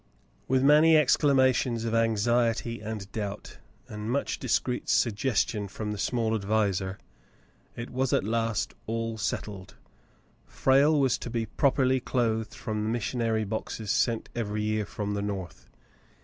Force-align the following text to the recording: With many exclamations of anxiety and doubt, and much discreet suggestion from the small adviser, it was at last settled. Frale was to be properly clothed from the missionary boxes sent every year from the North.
With 0.47 0.63
many 0.63 0.97
exclamations 0.97 1.85
of 1.85 1.93
anxiety 1.93 2.79
and 2.81 3.11
doubt, 3.11 3.59
and 3.87 4.09
much 4.09 4.39
discreet 4.39 4.89
suggestion 4.89 5.67
from 5.67 5.91
the 5.91 5.99
small 5.99 6.33
adviser, 6.33 6.97
it 7.75 7.91
was 7.91 8.11
at 8.11 8.23
last 8.23 8.73
settled. 9.17 9.75
Frale 10.47 10.99
was 10.99 11.19
to 11.19 11.29
be 11.29 11.45
properly 11.45 11.99
clothed 11.99 12.55
from 12.55 12.81
the 12.83 12.89
missionary 12.89 13.43
boxes 13.43 13.91
sent 13.91 14.27
every 14.33 14.63
year 14.63 14.87
from 14.87 15.13
the 15.13 15.21
North. 15.21 15.69